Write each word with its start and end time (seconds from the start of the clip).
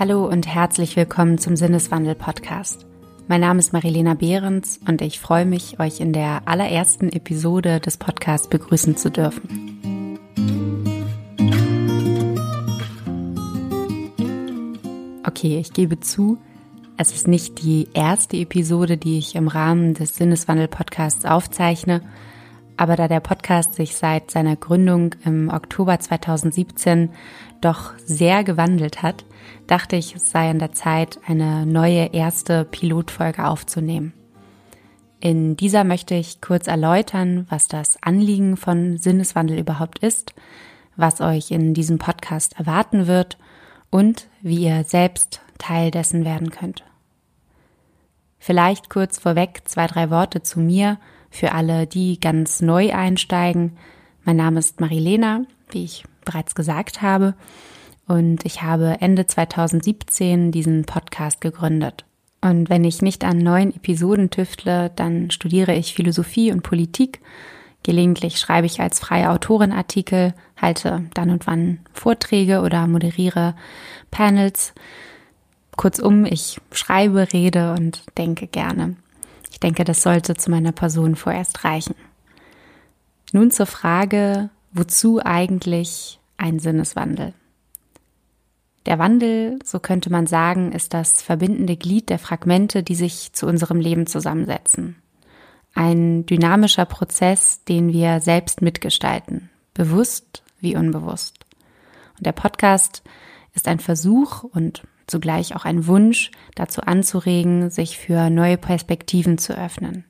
Hallo 0.00 0.26
und 0.26 0.46
herzlich 0.46 0.96
willkommen 0.96 1.36
zum 1.36 1.56
Sinneswandel 1.56 2.14
Podcast. 2.14 2.86
Mein 3.28 3.42
Name 3.42 3.58
ist 3.58 3.74
Marilena 3.74 4.14
Behrens 4.14 4.80
und 4.88 5.02
ich 5.02 5.20
freue 5.20 5.44
mich, 5.44 5.78
euch 5.78 6.00
in 6.00 6.14
der 6.14 6.48
allerersten 6.48 7.10
Episode 7.10 7.80
des 7.80 7.98
Podcasts 7.98 8.48
begrüßen 8.48 8.96
zu 8.96 9.10
dürfen. 9.10 10.18
Okay, 15.26 15.58
ich 15.58 15.74
gebe 15.74 16.00
zu, 16.00 16.38
es 16.96 17.12
ist 17.12 17.28
nicht 17.28 17.62
die 17.62 17.88
erste 17.92 18.38
Episode, 18.38 18.96
die 18.96 19.18
ich 19.18 19.34
im 19.34 19.48
Rahmen 19.48 19.92
des 19.92 20.16
Sinneswandel 20.16 20.68
Podcasts 20.68 21.26
aufzeichne, 21.26 22.00
aber 22.80 22.96
da 22.96 23.08
der 23.08 23.20
Podcast 23.20 23.74
sich 23.74 23.94
seit 23.94 24.30
seiner 24.30 24.56
Gründung 24.56 25.14
im 25.26 25.50
Oktober 25.50 26.00
2017 26.00 27.10
doch 27.60 27.92
sehr 28.06 28.42
gewandelt 28.42 29.02
hat, 29.02 29.26
dachte 29.66 29.96
ich, 29.96 30.14
es 30.14 30.30
sei 30.30 30.48
an 30.48 30.58
der 30.58 30.72
Zeit, 30.72 31.18
eine 31.26 31.66
neue 31.66 32.06
erste 32.14 32.64
Pilotfolge 32.64 33.46
aufzunehmen. 33.46 34.14
In 35.20 35.58
dieser 35.58 35.84
möchte 35.84 36.14
ich 36.14 36.40
kurz 36.40 36.68
erläutern, 36.68 37.46
was 37.50 37.68
das 37.68 38.02
Anliegen 38.02 38.56
von 38.56 38.96
Sinneswandel 38.96 39.58
überhaupt 39.58 39.98
ist, 39.98 40.32
was 40.96 41.20
euch 41.20 41.50
in 41.50 41.74
diesem 41.74 41.98
Podcast 41.98 42.58
erwarten 42.58 43.06
wird 43.06 43.36
und 43.90 44.26
wie 44.40 44.64
ihr 44.64 44.84
selbst 44.84 45.42
Teil 45.58 45.90
dessen 45.90 46.24
werden 46.24 46.48
könnt. 46.48 46.82
Vielleicht 48.38 48.88
kurz 48.88 49.18
vorweg 49.18 49.64
zwei, 49.66 49.86
drei 49.86 50.08
Worte 50.08 50.42
zu 50.42 50.60
mir 50.60 50.96
für 51.30 51.52
alle, 51.52 51.86
die 51.86 52.20
ganz 52.20 52.60
neu 52.60 52.92
einsteigen. 52.92 53.76
Mein 54.24 54.36
Name 54.36 54.58
ist 54.58 54.80
Marilena, 54.80 55.44
wie 55.70 55.84
ich 55.84 56.04
bereits 56.24 56.54
gesagt 56.54 57.02
habe, 57.02 57.34
und 58.06 58.44
ich 58.44 58.62
habe 58.62 58.96
Ende 59.00 59.26
2017 59.26 60.50
diesen 60.50 60.84
Podcast 60.84 61.40
gegründet. 61.40 62.04
Und 62.40 62.68
wenn 62.68 62.84
ich 62.84 63.02
nicht 63.02 63.24
an 63.24 63.38
neuen 63.38 63.74
Episoden 63.74 64.30
tüftle, 64.30 64.90
dann 64.96 65.30
studiere 65.30 65.74
ich 65.74 65.94
Philosophie 65.94 66.50
und 66.50 66.62
Politik. 66.62 67.20
Gelegentlich 67.82 68.38
schreibe 68.38 68.66
ich 68.66 68.80
als 68.80 68.98
freie 68.98 69.30
Autorin 69.30 69.72
Artikel, 69.72 70.34
halte 70.56 71.04
dann 71.14 71.30
und 71.30 71.46
wann 71.46 71.80
Vorträge 71.92 72.62
oder 72.62 72.86
moderiere 72.86 73.54
Panels. 74.10 74.74
Kurzum, 75.76 76.24
ich 76.24 76.60
schreibe, 76.72 77.32
rede 77.32 77.74
und 77.74 78.02
denke 78.18 78.46
gerne. 78.46 78.96
Ich 79.50 79.60
denke, 79.60 79.84
das 79.84 80.02
sollte 80.02 80.34
zu 80.34 80.50
meiner 80.50 80.72
Person 80.72 81.16
vorerst 81.16 81.64
reichen. 81.64 81.94
Nun 83.32 83.50
zur 83.50 83.66
Frage, 83.66 84.50
wozu 84.72 85.20
eigentlich 85.24 86.18
ein 86.36 86.58
Sinneswandel? 86.58 87.34
Der 88.86 88.98
Wandel, 88.98 89.58
so 89.62 89.78
könnte 89.78 90.10
man 90.10 90.26
sagen, 90.26 90.72
ist 90.72 90.94
das 90.94 91.22
verbindende 91.22 91.76
Glied 91.76 92.08
der 92.08 92.18
Fragmente, 92.18 92.82
die 92.82 92.94
sich 92.94 93.32
zu 93.32 93.46
unserem 93.46 93.78
Leben 93.78 94.06
zusammensetzen. 94.06 94.96
Ein 95.74 96.26
dynamischer 96.26 96.86
Prozess, 96.86 97.62
den 97.64 97.92
wir 97.92 98.20
selbst 98.20 98.62
mitgestalten, 98.62 99.50
bewusst 99.74 100.42
wie 100.60 100.76
unbewusst. 100.76 101.44
Und 102.16 102.26
der 102.26 102.32
Podcast 102.32 103.02
ist 103.54 103.68
ein 103.68 103.78
Versuch 103.78 104.42
und 104.42 104.82
zugleich 105.10 105.54
auch 105.54 105.64
ein 105.64 105.86
Wunsch, 105.86 106.30
dazu 106.54 106.80
anzuregen, 106.82 107.70
sich 107.70 107.98
für 107.98 108.30
neue 108.30 108.56
Perspektiven 108.56 109.38
zu 109.38 109.56
öffnen. 109.56 110.04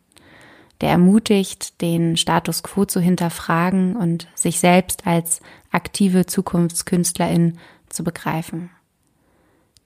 Der 0.80 0.90
ermutigt, 0.90 1.80
den 1.82 2.16
Status 2.16 2.62
quo 2.62 2.84
zu 2.84 3.00
hinterfragen 3.00 3.96
und 3.96 4.28
sich 4.34 4.60
selbst 4.60 5.06
als 5.06 5.40
aktive 5.70 6.26
Zukunftskünstlerin 6.26 7.58
zu 7.88 8.04
begreifen. 8.04 8.70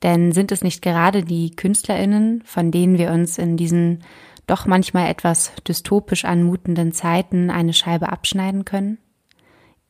Denn 0.03 0.33
sind 0.33 0.53
es 0.53 0.63
nicht 0.63 0.83
gerade 0.83 1.25
die 1.25 1.57
Künstlerinnen, 1.57 2.43
von 2.45 2.71
denen 2.71 2.99
wir 2.99 3.11
uns 3.11 3.39
in 3.39 3.57
diesen 3.57 4.05
doch 4.47 4.67
manchmal 4.67 5.09
etwas 5.09 5.53
dystopisch 5.67 6.27
anmutenden 6.27 6.93
Zeiten 6.93 7.51
eine 7.51 7.73
Scheibe 7.73 8.11
abschneiden 8.11 8.65
können? 8.65 8.99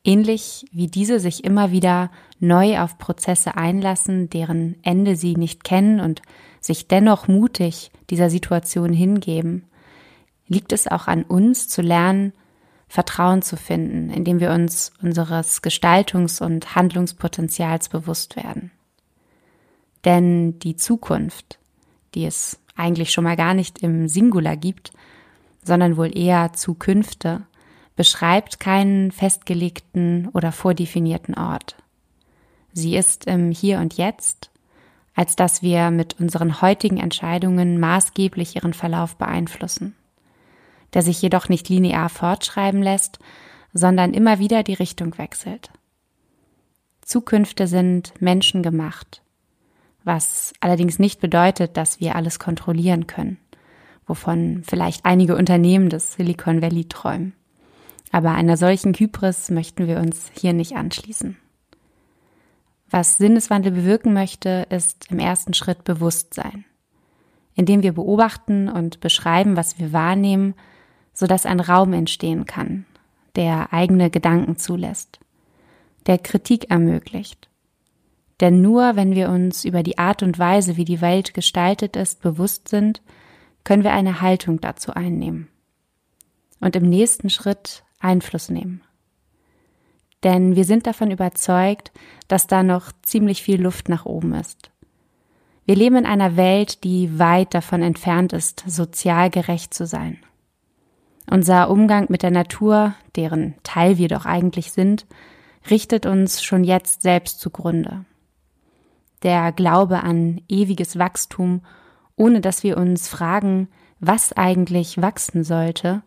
Ähnlich 0.05 0.67
wie 0.71 0.87
diese 0.89 1.19
sich 1.19 1.45
immer 1.45 1.71
wieder 1.71 2.11
neu 2.39 2.79
auf 2.79 2.99
Prozesse 2.99 3.57
einlassen, 3.57 4.29
deren 4.29 4.77
Ende 4.83 5.17
sie 5.17 5.35
nicht 5.35 5.65
kennen 5.65 6.01
und 6.01 6.21
sich 6.61 6.89
dennoch 6.89 7.27
mutig 7.27 7.91
dieser 8.11 8.29
Situation 8.29 8.93
hingeben, 8.93 9.65
liegt 10.47 10.73
es 10.73 10.87
auch 10.87 11.07
an 11.07 11.23
uns 11.23 11.69
zu 11.69 11.81
lernen, 11.81 12.35
Vertrauen 12.87 13.41
zu 13.41 13.57
finden, 13.57 14.11
indem 14.11 14.41
wir 14.41 14.51
uns 14.51 14.93
unseres 15.03 15.63
Gestaltungs- 15.63 16.43
und 16.43 16.75
Handlungspotenzials 16.77 17.89
bewusst 17.89 18.37
werden. 18.37 18.71
Denn 20.05 20.59
die 20.59 20.77
Zukunft, 20.77 21.59
die 22.15 22.27
es 22.27 22.61
eigentlich 22.77 23.11
schon 23.11 23.25
mal 23.25 23.37
gar 23.37 23.55
nicht 23.55 23.79
im 23.83 24.07
Singular 24.07 24.57
gibt, 24.57 24.93
sondern 25.65 25.97
wohl 25.97 26.17
eher 26.17 26.53
Zukünfte, 26.53 27.47
beschreibt 27.97 28.61
keinen 28.61 29.13
festgelegten 29.13 30.29
oder 30.33 30.53
vordefinierten 30.53 31.35
Ort. 31.37 31.77
Sie 32.73 32.97
ist 32.97 33.27
im 33.27 33.51
Hier 33.51 33.79
und 33.79 33.95
Jetzt, 33.97 34.51
als 35.15 35.37
dass 35.37 35.63
wir 35.63 35.91
mit 35.91 36.19
unseren 36.19 36.61
heutigen 36.61 36.99
Entscheidungen 36.99 37.79
maßgeblich 37.79 38.57
ihren 38.57 38.75
Verlauf 38.75 39.17
beeinflussen, 39.17 39.95
der 40.93 41.03
sich 41.03 41.23
jedoch 41.23 41.49
nicht 41.49 41.69
linear 41.69 42.09
fortschreiben 42.09 42.83
lässt, 42.83 43.21
sondern 43.73 44.13
immer 44.13 44.41
wieder 44.41 44.65
die 44.65 44.75
Richtung 44.75 45.17
wechselt. 45.19 45.71
Zukünfte 47.01 47.67
sind 47.67 48.21
menschengemacht, 48.21 49.23
was 50.03 50.53
allerdings 50.61 50.99
nicht 50.99 51.21
bedeutet, 51.21 51.77
dass 51.77 52.01
wir 52.01 52.17
alles 52.17 52.39
kontrollieren 52.41 53.07
können, 53.07 53.39
wovon 54.07 54.63
vielleicht 54.65 55.05
einige 55.05 55.37
Unternehmen 55.37 55.91
des 55.91 56.15
Silicon 56.15 56.61
Valley 56.61 56.87
träumen. 56.87 57.35
Aber 58.15 58.31
einer 58.31 58.57
solchen 58.57 58.95
Hybris 58.95 59.51
möchten 59.51 59.89
wir 59.89 59.99
uns 59.99 60.31
hier 60.39 60.53
nicht 60.53 60.77
anschließen. 60.77 61.37
Was 62.89 63.17
Sinneswandel 63.17 63.73
bewirken 63.73 64.13
möchte, 64.13 64.69
ist 64.71 65.11
im 65.11 65.19
ersten 65.19 65.53
Schritt 65.53 65.83
Bewusstsein, 65.83 66.65
indem 67.57 67.83
wir 67.83 67.93
beobachten 67.93 68.69
und 68.69 69.01
beschreiben, 69.01 69.57
was 69.57 69.81
wir 69.81 69.93
wahrnehmen, 69.93 70.55
sodass 71.13 71.45
ein 71.45 71.59
Raum 71.59 71.93
entstehen 71.93 72.45
kann, 72.45 72.87
der 73.35 73.73
eigene 73.73 74.11
Gedanken 74.11 74.59
zulässt, 74.59 75.19
der 76.07 76.19
Kritik 76.19 76.71
ermöglicht. 76.71 77.49
Denn 78.39 78.63
nur 78.63 78.95
wenn 78.95 79.17
wir 79.17 79.29
uns 79.29 79.65
über 79.65 79.83
die 79.83 79.99
Art 79.99 80.23
und 80.23 80.39
Weise, 80.39 80.77
wie 80.77 80.85
die 80.85 81.01
Welt 81.01 81.35
gestaltet 81.35 81.97
ist, 81.97 82.23
bewusst 82.23 82.69
sind, 82.69 83.03
können 83.65 83.83
wir 83.83 83.93
eine 83.93 84.21
Haltung 84.21 84.61
dazu 84.61 84.95
einnehmen. 84.95 85.49
Und 86.61 86.77
im 86.77 86.89
nächsten 86.89 87.29
Schritt 87.29 87.84
Einfluss 88.05 88.51
nehmen. 88.51 88.83
Denn 90.23 90.57
wir 90.57 90.65
sind 90.65 90.87
davon 90.87 91.11
überzeugt, 91.11 91.93
dass 92.29 92.47
da 92.47 92.63
noch 92.63 92.93
ziemlich 93.03 93.43
viel 93.43 93.61
Luft 93.61 93.89
nach 93.89 94.07
oben 94.07 94.35
ist. 94.35 94.71
Wir 95.67 95.77
leben 95.77 95.97
in 95.97 96.07
einer 96.07 96.37
Welt, 96.37 96.85
die 96.85 97.19
weit 97.19 97.55
davon 97.55 97.83
entfernt 97.83 98.33
ist, 98.33 98.65
sozial 98.67 99.31
gerecht 99.31 99.73
zu 99.73 99.87
sein. 99.87 100.19
Unser 101.31 101.71
Umgang 101.71 102.07
mit 102.11 102.23
der 102.23 102.31
Natur, 102.31 102.95
deren 103.17 103.55
Teil 103.63 103.97
wir 103.97 104.09
doch 104.09 104.27
eigentlich 104.27 104.73
sind, 104.73 105.07
richtet 105.71 106.05
uns 106.05 106.43
schon 106.43 106.65
jetzt 106.65 107.01
selbst 107.01 107.41
zugrunde. 107.41 108.05
Der 109.23 109.53
Glaube 109.53 110.03
an 110.03 110.43
ewiges 110.49 110.99
Wachstum, 110.99 111.63
ohne 112.17 112.43
dass 112.43 112.63
wir 112.63 112.77
uns 112.77 113.09
fragen, 113.09 113.69
was 114.01 114.35
eigentlich 114.35 115.01
wachsen 115.01 115.45
sollte, 115.45 116.03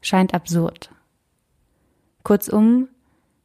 scheint 0.00 0.34
absurd. 0.34 0.90
Kurzum, 2.26 2.88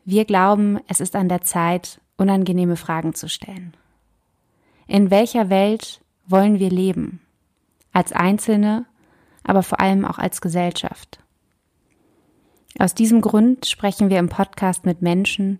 wir 0.05 0.25
glauben, 0.25 0.79
es 0.87 1.01
ist 1.01 1.15
an 1.15 1.29
der 1.29 1.43
Zeit, 1.43 2.01
unangenehme 2.17 2.75
Fragen 2.75 3.13
zu 3.13 3.29
stellen. 3.29 3.77
In 4.87 5.11
welcher 5.11 5.51
Welt 5.51 6.01
wollen 6.25 6.57
wir 6.57 6.71
leben? 6.71 7.21
Als 7.93 8.11
Einzelne, 8.11 8.87
aber 9.43 9.61
vor 9.61 9.79
allem 9.79 10.03
auch 10.03 10.17
als 10.17 10.41
Gesellschaft. 10.41 11.19
Aus 12.79 12.95
diesem 12.95 13.21
Grund 13.21 13.67
sprechen 13.67 14.09
wir 14.09 14.17
im 14.17 14.29
Podcast 14.29 14.83
mit 14.83 15.03
Menschen, 15.03 15.59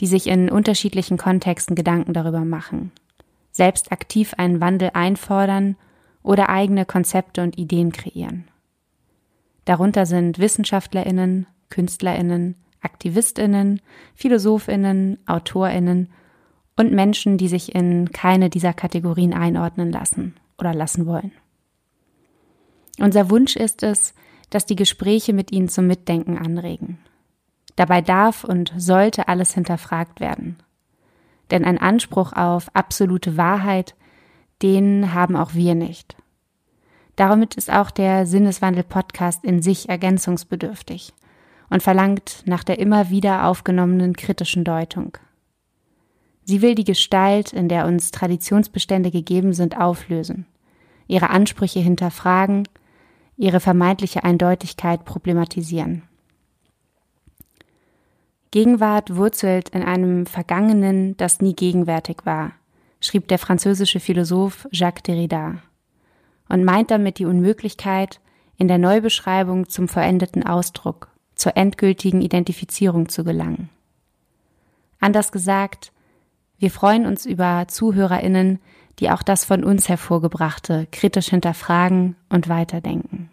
die 0.00 0.06
sich 0.06 0.26
in 0.26 0.48
unterschiedlichen 0.48 1.18
Kontexten 1.18 1.76
Gedanken 1.76 2.14
darüber 2.14 2.46
machen, 2.46 2.90
selbst 3.50 3.92
aktiv 3.92 4.32
einen 4.38 4.62
Wandel 4.62 4.92
einfordern 4.94 5.76
oder 6.22 6.48
eigene 6.48 6.86
Konzepte 6.86 7.42
und 7.42 7.58
Ideen 7.58 7.92
kreieren. 7.92 8.48
Darunter 9.66 10.06
sind 10.06 10.38
Wissenschaftlerinnen, 10.38 11.46
Künstlerinnen, 11.68 12.56
Aktivistinnen, 12.82 13.80
Philosophinnen, 14.14 15.18
Autorinnen 15.26 16.10
und 16.76 16.92
Menschen, 16.92 17.38
die 17.38 17.48
sich 17.48 17.74
in 17.74 18.10
keine 18.10 18.50
dieser 18.50 18.72
Kategorien 18.72 19.32
einordnen 19.34 19.92
lassen 19.92 20.34
oder 20.58 20.74
lassen 20.74 21.06
wollen. 21.06 21.32
Unser 22.98 23.30
Wunsch 23.30 23.56
ist 23.56 23.82
es, 23.82 24.14
dass 24.50 24.66
die 24.66 24.76
Gespräche 24.76 25.32
mit 25.32 25.50
ihnen 25.52 25.68
zum 25.68 25.86
Mitdenken 25.86 26.38
anregen. 26.38 26.98
Dabei 27.76 28.02
darf 28.02 28.44
und 28.44 28.72
sollte 28.76 29.28
alles 29.28 29.54
hinterfragt 29.54 30.20
werden. 30.20 30.58
Denn 31.50 31.64
ein 31.64 31.78
Anspruch 31.78 32.32
auf 32.32 32.74
absolute 32.74 33.36
Wahrheit, 33.36 33.94
den 34.60 35.14
haben 35.14 35.36
auch 35.36 35.54
wir 35.54 35.74
nicht. 35.74 36.16
Damit 37.16 37.54
ist 37.54 37.72
auch 37.72 37.90
der 37.90 38.26
Sinneswandel-Podcast 38.26 39.44
in 39.44 39.62
sich 39.62 39.88
ergänzungsbedürftig 39.88 41.12
und 41.72 41.82
verlangt 41.82 42.42
nach 42.44 42.64
der 42.64 42.78
immer 42.78 43.08
wieder 43.08 43.46
aufgenommenen 43.46 44.14
kritischen 44.14 44.62
Deutung. 44.62 45.16
Sie 46.44 46.60
will 46.60 46.74
die 46.74 46.84
Gestalt, 46.84 47.54
in 47.54 47.70
der 47.70 47.86
uns 47.86 48.10
Traditionsbestände 48.10 49.10
gegeben 49.10 49.54
sind, 49.54 49.78
auflösen, 49.78 50.44
ihre 51.06 51.30
Ansprüche 51.30 51.80
hinterfragen, 51.80 52.68
ihre 53.38 53.58
vermeintliche 53.58 54.22
Eindeutigkeit 54.22 55.06
problematisieren. 55.06 56.02
Gegenwart 58.50 59.16
wurzelt 59.16 59.70
in 59.70 59.82
einem 59.82 60.26
Vergangenen, 60.26 61.16
das 61.16 61.40
nie 61.40 61.54
gegenwärtig 61.56 62.18
war, 62.24 62.52
schrieb 63.00 63.28
der 63.28 63.38
französische 63.38 63.98
Philosoph 63.98 64.68
Jacques 64.72 65.04
Derrida 65.04 65.62
und 66.50 66.64
meint 66.64 66.90
damit 66.90 67.18
die 67.18 67.24
Unmöglichkeit, 67.24 68.20
in 68.58 68.68
der 68.68 68.76
Neubeschreibung 68.76 69.70
zum 69.70 69.88
vollendeten 69.88 70.44
Ausdruck, 70.44 71.11
zur 71.42 71.56
endgültigen 71.56 72.20
Identifizierung 72.20 73.08
zu 73.08 73.24
gelangen. 73.24 73.68
Anders 75.00 75.32
gesagt, 75.32 75.90
wir 76.58 76.70
freuen 76.70 77.04
uns 77.04 77.26
über 77.26 77.66
Zuhörerinnen, 77.66 78.60
die 79.00 79.10
auch 79.10 79.24
das 79.24 79.44
von 79.44 79.64
uns 79.64 79.88
hervorgebrachte 79.88 80.86
kritisch 80.92 81.30
hinterfragen 81.30 82.14
und 82.28 82.48
weiterdenken. 82.48 83.28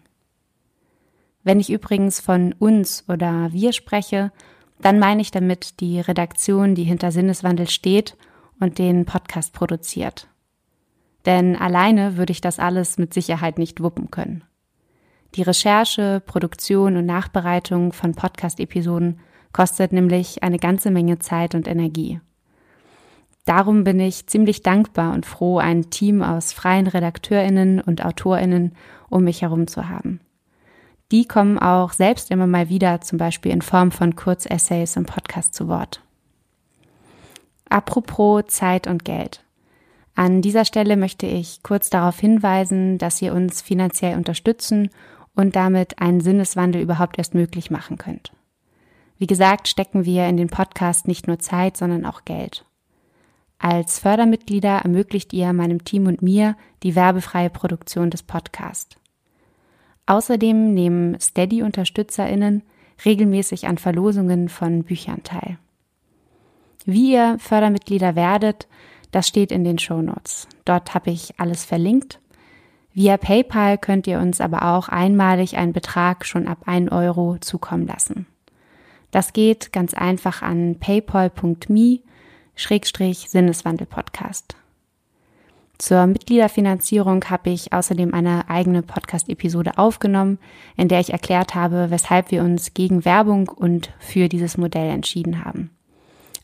Wenn 1.44 1.60
ich 1.60 1.70
übrigens 1.70 2.18
von 2.18 2.52
uns 2.58 3.04
oder 3.08 3.52
wir 3.52 3.72
spreche, 3.72 4.32
dann 4.80 4.98
meine 4.98 5.22
ich 5.22 5.30
damit 5.30 5.78
die 5.78 6.00
Redaktion, 6.00 6.74
die 6.74 6.82
hinter 6.82 7.12
Sinneswandel 7.12 7.68
steht 7.68 8.16
und 8.58 8.78
den 8.78 9.04
Podcast 9.04 9.52
produziert. 9.52 10.26
Denn 11.26 11.54
alleine 11.54 12.16
würde 12.16 12.32
ich 12.32 12.40
das 12.40 12.58
alles 12.58 12.98
mit 12.98 13.14
Sicherheit 13.14 13.56
nicht 13.56 13.80
wuppen 13.80 14.10
können. 14.10 14.42
Die 15.36 15.42
Recherche, 15.42 16.20
Produktion 16.24 16.96
und 16.96 17.06
Nachbereitung 17.06 17.92
von 17.92 18.14
Podcast-Episoden 18.14 19.20
kostet 19.52 19.92
nämlich 19.92 20.42
eine 20.42 20.58
ganze 20.58 20.90
Menge 20.90 21.18
Zeit 21.20 21.54
und 21.54 21.68
Energie. 21.68 22.20
Darum 23.44 23.84
bin 23.84 24.00
ich 24.00 24.26
ziemlich 24.26 24.62
dankbar 24.62 25.14
und 25.14 25.26
froh, 25.26 25.58
ein 25.58 25.90
Team 25.90 26.22
aus 26.22 26.52
freien 26.52 26.86
Redakteurinnen 26.86 27.80
und 27.80 28.04
Autorinnen 28.04 28.74
um 29.08 29.24
mich 29.24 29.42
herum 29.42 29.66
zu 29.66 29.88
haben. 29.88 30.20
Die 31.10 31.26
kommen 31.26 31.58
auch 31.58 31.92
selbst 31.92 32.30
immer 32.30 32.46
mal 32.46 32.68
wieder, 32.68 33.00
zum 33.00 33.18
Beispiel 33.18 33.50
in 33.52 33.62
Form 33.62 33.90
von 33.90 34.14
Kurzessays 34.14 34.96
im 34.96 35.06
Podcast 35.06 35.54
zu 35.54 35.66
Wort. 35.66 36.02
Apropos 37.68 38.44
Zeit 38.46 38.86
und 38.86 39.04
Geld. 39.04 39.44
An 40.14 40.42
dieser 40.42 40.64
Stelle 40.64 40.96
möchte 40.96 41.26
ich 41.26 41.62
kurz 41.62 41.88
darauf 41.88 42.18
hinweisen, 42.20 42.98
dass 42.98 43.22
ihr 43.22 43.32
uns 43.32 43.62
finanziell 43.62 44.16
unterstützen 44.16 44.90
und 45.34 45.56
damit 45.56 46.00
einen 46.00 46.20
Sinneswandel 46.20 46.82
überhaupt 46.82 47.18
erst 47.18 47.34
möglich 47.34 47.70
machen 47.70 47.98
könnt. 47.98 48.32
Wie 49.18 49.26
gesagt, 49.26 49.68
stecken 49.68 50.04
wir 50.04 50.26
in 50.26 50.36
den 50.36 50.48
Podcast 50.48 51.06
nicht 51.06 51.26
nur 51.26 51.38
Zeit, 51.38 51.76
sondern 51.76 52.06
auch 52.06 52.24
Geld. 52.24 52.64
Als 53.58 53.98
Fördermitglieder 53.98 54.78
ermöglicht 54.78 55.34
ihr 55.34 55.52
meinem 55.52 55.84
Team 55.84 56.06
und 56.06 56.22
mir 56.22 56.56
die 56.82 56.94
werbefreie 56.94 57.50
Produktion 57.50 58.08
des 58.10 58.22
Podcasts. 58.22 58.96
Außerdem 60.06 60.72
nehmen 60.72 61.20
Steady-UnterstützerInnen 61.20 62.62
regelmäßig 63.04 63.66
an 63.66 63.78
Verlosungen 63.78 64.48
von 64.48 64.84
Büchern 64.84 65.22
teil. 65.22 65.58
Wie 66.86 67.12
ihr 67.12 67.36
Fördermitglieder 67.38 68.16
werdet, 68.16 68.66
das 69.10 69.28
steht 69.28 69.52
in 69.52 69.64
den 69.64 69.78
Show 69.78 70.00
Notes. 70.00 70.48
Dort 70.64 70.94
habe 70.94 71.10
ich 71.10 71.38
alles 71.38 71.64
verlinkt. 71.64 72.18
Via 72.92 73.16
PayPal 73.16 73.78
könnt 73.78 74.06
ihr 74.06 74.18
uns 74.18 74.40
aber 74.40 74.74
auch 74.74 74.88
einmalig 74.88 75.56
einen 75.56 75.72
Betrag 75.72 76.26
schon 76.26 76.48
ab 76.48 76.58
1 76.66 76.90
Euro 76.90 77.36
zukommen 77.40 77.86
lassen. 77.86 78.26
Das 79.10 79.32
geht 79.32 79.72
ganz 79.72 79.94
einfach 79.94 80.42
an 80.42 80.76
paypal.me 80.78 82.00
Schrägstrich 82.54 83.30
Sinneswandel. 83.30 83.86
Zur 85.78 86.06
Mitgliederfinanzierung 86.06 87.24
habe 87.30 87.48
ich 87.50 87.72
außerdem 87.72 88.12
eine 88.12 88.50
eigene 88.50 88.82
Podcast-Episode 88.82 89.78
aufgenommen, 89.78 90.38
in 90.76 90.88
der 90.88 91.00
ich 91.00 91.10
erklärt 91.10 91.54
habe, 91.54 91.90
weshalb 91.90 92.30
wir 92.30 92.42
uns 92.42 92.74
gegen 92.74 93.06
Werbung 93.06 93.48
und 93.48 93.90
für 93.98 94.28
dieses 94.28 94.58
Modell 94.58 94.90
entschieden 94.90 95.42
haben. 95.42 95.70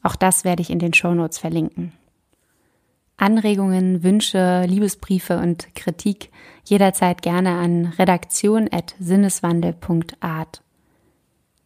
Auch 0.02 0.16
das 0.16 0.44
werde 0.44 0.62
ich 0.62 0.70
in 0.70 0.78
den 0.78 0.94
Show 0.94 1.12
Notes 1.12 1.38
verlinken. 1.38 1.92
Anregungen, 3.16 4.02
Wünsche, 4.02 4.64
Liebesbriefe 4.66 5.38
und 5.38 5.74
Kritik 5.74 6.30
jederzeit 6.64 7.22
gerne 7.22 7.58
an 7.58 7.94
redaktion.sinneswandel.art. 7.98 10.62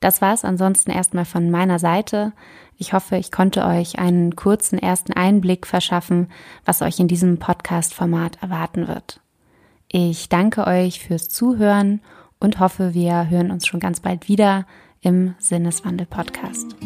Das 0.01 0.23
war's 0.23 0.45
ansonsten 0.45 0.91
erstmal 0.91 1.27
von 1.27 1.51
meiner 1.51 1.79
Seite. 1.79 2.33
Ich 2.79 2.95
hoffe, 2.95 3.17
ich 3.17 3.31
konnte 3.31 3.67
euch 3.67 3.99
einen 3.99 4.35
kurzen 4.35 4.79
ersten 4.79 5.13
Einblick 5.13 5.67
verschaffen, 5.67 6.29
was 6.65 6.81
euch 6.81 6.99
in 6.99 7.09
diesem 7.09 7.39
Podcast-Format 7.39 8.43
erwarten 8.43 8.89
wird. 8.89 9.21
Ich 9.89 10.29
danke 10.29 10.67
euch 10.67 11.01
fürs 11.01 11.29
Zuhören 11.29 12.01
und 12.39 12.61
hoffe, 12.61 12.95
wir 12.95 13.29
hören 13.29 13.51
uns 13.51 13.67
schon 13.67 13.81
ganz 13.81 14.01
bald 14.01 14.29
wieder 14.29 14.67
im 15.03 15.35
Sinneswandel-Podcast. 15.39 16.77